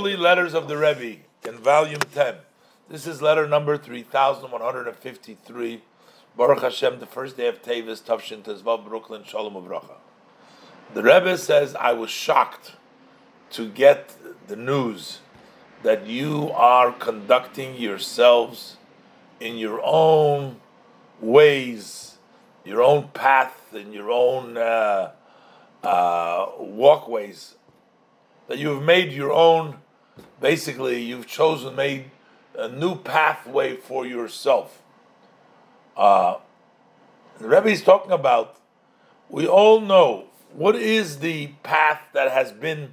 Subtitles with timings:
[0.00, 2.36] Holy Letters of the Rebbe in volume 10.
[2.88, 5.82] This is letter number 3153.
[6.36, 9.96] Baruch Hashem, the first day of Tevis, Tavshin Tezvav, Brooklyn, Shalom Uvracha.
[10.94, 12.76] The Rebbe says, I was shocked
[13.50, 14.14] to get
[14.46, 15.18] the news
[15.82, 18.76] that you are conducting yourselves
[19.40, 20.60] in your own
[21.20, 22.18] ways,
[22.64, 25.10] your own path, in your own uh,
[25.82, 27.56] uh, walkways,
[28.46, 29.78] that you have made your own,
[30.40, 32.10] basically, you've chosen, made
[32.56, 34.82] a new pathway for yourself.
[35.96, 36.36] Uh,
[37.38, 38.56] the Rebbe is talking about,
[39.28, 42.92] we all know what is the path that has been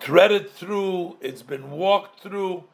[0.00, 2.64] threaded through, it's been walked through,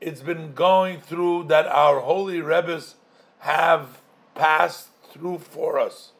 [0.00, 2.96] it's been going through that our holy Rebbes
[3.40, 4.00] have
[4.34, 6.12] passed through for us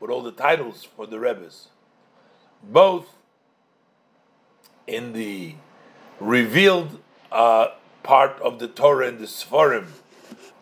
[0.00, 1.68] with all the titles for the Rebbes.
[2.62, 3.16] Both
[4.86, 5.54] in the
[6.20, 7.00] revealed
[7.32, 7.68] uh,
[8.02, 9.86] part of the Torah in the Sfarim,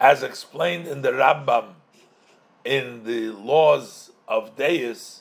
[0.01, 1.75] as explained in the Rambam
[2.65, 5.21] in the laws of Deis,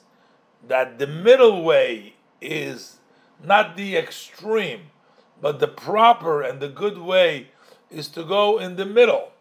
[0.67, 2.97] that the middle way is
[3.44, 4.92] not the extreme,
[5.42, 7.48] but the proper and the good way
[7.89, 9.31] is to go in the middle.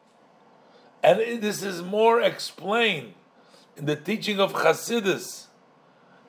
[1.02, 3.14] And this is more explained
[3.76, 5.46] in the teaching of Chassidus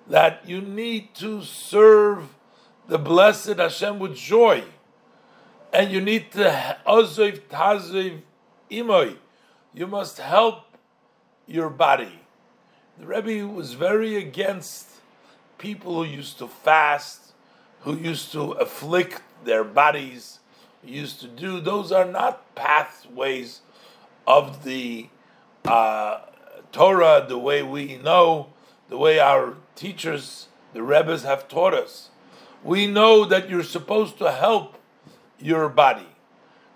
[0.07, 2.30] that you need to serve
[2.92, 4.66] the blessed Hashem with joy.
[5.72, 8.20] And you need to oziv taziv
[8.70, 9.16] imoy.
[9.73, 10.66] You must help
[11.47, 12.19] your body.
[13.00, 14.89] The Rebbe was very against
[15.58, 17.31] people who used to fast,
[17.84, 20.39] who used to afflict their bodies,
[20.84, 21.62] used to do.
[21.62, 23.62] Those are not pathways
[24.28, 25.08] of the
[25.64, 26.19] uh,
[26.73, 28.47] Torah the way we know,
[28.89, 32.09] the way our teachers, the Rebbes, have taught us
[32.63, 34.77] we know that you're supposed to help
[35.39, 36.07] your body,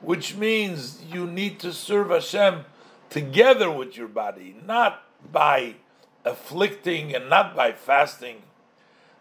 [0.01, 2.65] which means you need to serve Hashem
[3.09, 5.75] together with your body, not by
[6.23, 8.41] afflicting and not by fasting.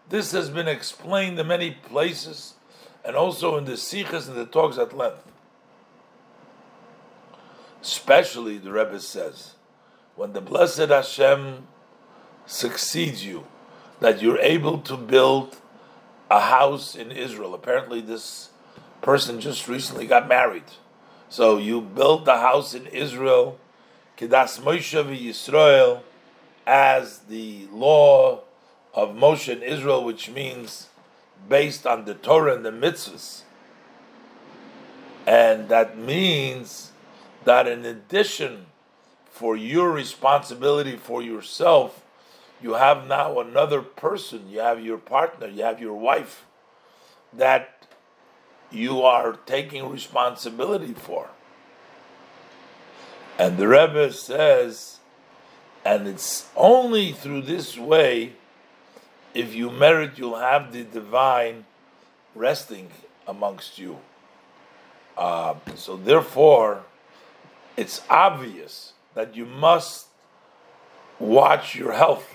[0.09, 2.55] This has been explained in many places
[3.03, 5.23] and also in the Sichos and the talks at length.
[7.81, 9.53] Especially, the Rebbe says,
[10.15, 11.67] when the blessed Hashem
[12.47, 13.45] succeeds you,
[13.99, 15.57] that you're able to build
[16.29, 17.53] a house in Israel.
[17.53, 18.49] Apparently, this
[19.01, 20.63] person just recently got married.
[21.29, 23.59] So you build the house in Israel,
[24.17, 26.01] Kedas Moshe Yisrael,
[26.65, 28.41] as the law
[28.93, 30.87] of Moshe in Israel, which means
[31.47, 33.41] based on the Torah and the mitzvahs.
[35.27, 36.91] And that means
[37.43, 38.67] that in addition
[39.29, 42.04] for your responsibility for yourself,
[42.65, 46.47] you have now another person, you have your partner, you have your wife
[47.31, 47.85] that
[48.71, 51.29] you are taking responsibility for.
[53.37, 54.97] And the Rebbe says,
[55.85, 58.33] and it's only through this way,
[59.35, 61.65] if you merit, you'll have the divine
[62.33, 62.89] resting
[63.27, 63.99] amongst you.
[65.15, 66.85] Uh, so therefore,
[67.77, 70.07] it's obvious that you must
[71.19, 72.34] watch your health.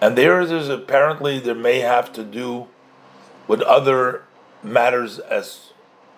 [0.00, 2.68] And theirs is apparently there may have to do
[3.48, 4.24] with other
[4.62, 5.72] matters as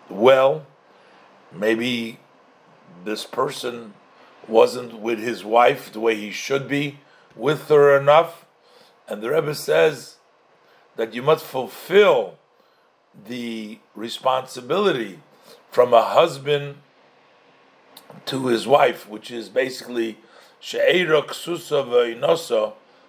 [0.09, 0.67] well.
[1.53, 2.19] Maybe
[3.05, 3.95] this person
[4.47, 6.99] wasn't with his wife the way he should be
[7.37, 8.47] with her enough.
[9.07, 10.17] And the Rebbe says
[10.97, 12.37] that you must fulfill
[13.27, 15.21] the responsibility
[15.71, 16.77] from a husband
[18.27, 20.19] to his wife, which is basically
[20.61, 21.87] she'era ksusa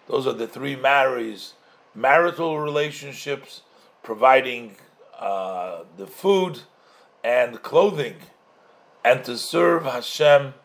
[0.09, 1.53] those are the three marries,
[1.93, 3.61] marital relationships,
[4.01, 4.75] providing
[5.17, 6.61] uh, the food
[7.23, 8.15] and clothing,
[9.05, 10.55] and to serve Hashem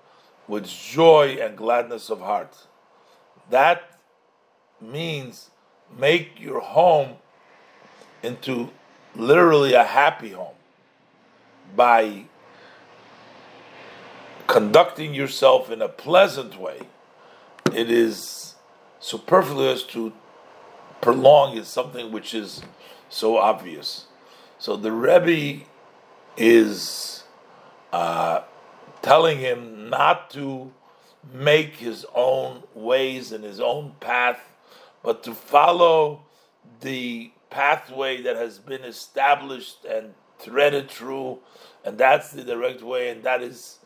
[0.48, 2.66] with joy and gladness of heart.
[3.50, 3.98] That
[4.80, 5.50] means
[5.96, 7.16] make your home
[8.22, 8.70] into
[9.14, 10.54] literally a happy home
[11.76, 12.24] by
[14.46, 16.80] conducting yourself in a pleasant way.
[17.74, 18.53] It is
[19.04, 20.14] superfluous to
[21.02, 22.62] prolong is something which is
[23.10, 24.06] so obvious.
[24.58, 25.66] So the Rebbe
[26.38, 27.24] is
[27.92, 28.40] uh,
[29.02, 30.72] telling him not to
[31.34, 34.40] make his own ways and his own path,
[35.02, 36.22] but to follow
[36.80, 41.40] the pathway that has been established and threaded through,
[41.84, 43.80] and that's the direct way, and that is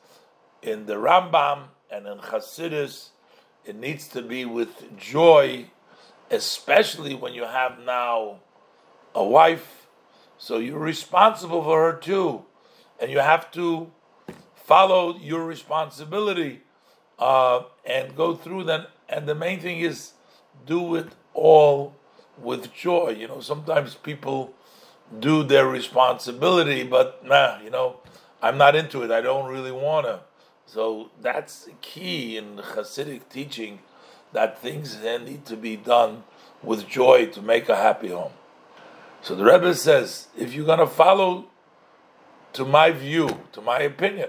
[0.62, 3.08] in the Rambam and in Hasidus
[3.68, 5.66] it needs to be with joy,
[6.30, 8.40] especially when you have now
[9.14, 9.86] a wife,
[10.38, 12.44] so you're responsible for her too,
[12.98, 13.92] and you have to
[14.54, 16.62] follow your responsibility
[17.18, 18.90] uh, and go through that.
[19.08, 20.12] And the main thing is
[20.66, 21.94] do it all
[22.38, 23.16] with joy.
[23.18, 24.54] You know, sometimes people
[25.18, 27.96] do their responsibility, but nah, you know,
[28.40, 29.10] I'm not into it.
[29.10, 30.20] I don't really want to.
[30.70, 33.78] So that's key in Hasidic teaching
[34.34, 36.24] that things need to be done
[36.62, 38.32] with joy to make a happy home.
[39.22, 41.46] So the Rebbe says, if you're going to follow
[42.52, 44.28] to my view, to my opinion,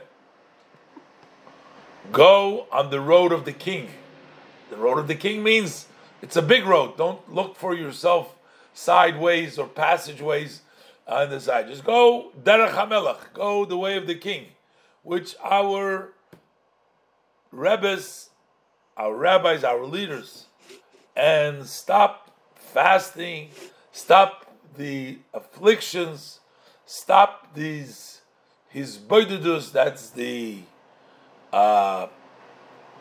[2.13, 3.89] go on the road of the king.
[4.69, 5.87] The road of the king means
[6.21, 6.95] it's a big road.
[6.95, 8.35] Don't look for yourself
[8.73, 10.61] sideways or passageways
[11.05, 11.67] on the side.
[11.67, 14.45] Just go derech hamelach, go the way of the king,
[15.03, 16.13] which our
[17.51, 18.29] rebbes,
[18.97, 20.45] our rabbis, our leaders,
[21.15, 23.49] and stop fasting,
[23.91, 24.45] stop
[24.77, 26.39] the afflictions,
[26.85, 28.21] stop these
[28.69, 29.71] his boidudus.
[29.71, 30.59] That's the
[31.51, 32.07] uh,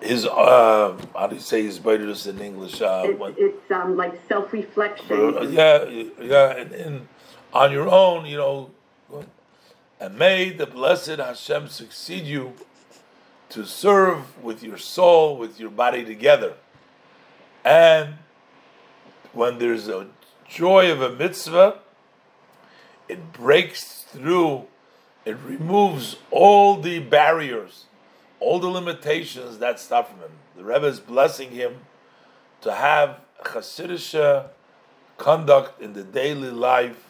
[0.01, 2.81] his uh, how do you say his boidudus in English?
[2.81, 5.37] Uh, it, it's um, like self reflection.
[5.37, 5.85] Uh, yeah,
[6.21, 7.09] yeah, and, and
[7.53, 8.71] on your own, you know,
[10.01, 12.55] and may the blessed Hashem succeed you
[13.51, 16.55] to serve with your soul, with your body together.
[17.65, 18.15] And
[19.33, 20.09] when there's a
[20.49, 21.79] joy of a mitzvah,
[23.09, 24.67] it breaks through,
[25.25, 27.85] it removes all the barriers,
[28.41, 30.33] all the limitations that stop from him.
[30.57, 31.77] The Rebbe is blessing him
[32.61, 34.49] to have Hasidic
[35.17, 37.09] conduct in the daily life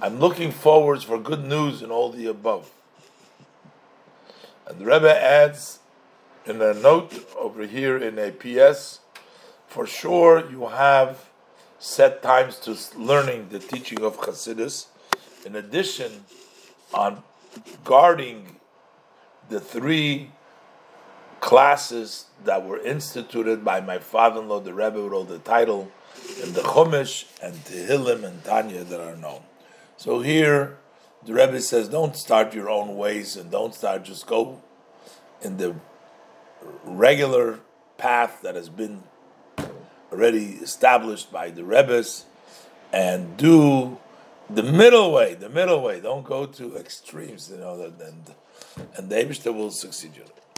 [0.00, 2.70] I'm looking forward for good news in all the above.
[4.72, 5.80] And the Rebbe adds
[6.46, 9.00] in a note over here in a PS,
[9.66, 11.28] for sure you have
[11.78, 14.86] set times to learning the teaching of Chassidus.
[15.44, 16.24] In addition,
[16.94, 17.22] on
[17.84, 18.56] guarding
[19.50, 20.30] the three
[21.40, 25.92] classes that were instituted by my father-in-law, the Rebbe wrote the title,
[26.42, 29.42] in the Chumash and Tehillim and Tanya that are known.
[29.98, 30.78] So here,
[31.24, 34.60] the Rebbe says, don't start your own ways and don't start, just go
[35.40, 35.74] in the
[36.84, 37.60] regular
[37.98, 39.02] path that has been
[40.10, 42.26] already established by the Rebbe's
[42.92, 43.98] and do
[44.50, 46.00] the middle way, the middle way.
[46.00, 48.34] Don't go to extremes, you know, and,
[48.96, 50.24] and the Abishta will succeed you.